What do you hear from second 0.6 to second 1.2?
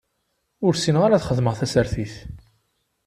Ur ssineɣ ara